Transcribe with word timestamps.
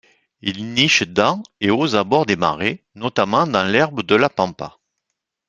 Il 0.41 0.65
niche 0.73 1.03
dans 1.07 1.43
et 1.59 1.69
aux 1.69 1.93
abords 1.95 2.25
des 2.25 2.35
marais, 2.35 2.83
notamment 2.95 3.45
dans 3.45 3.65
l’herbe 3.67 4.01
de 4.01 4.15
la 4.15 4.29
pampa. 4.29 4.79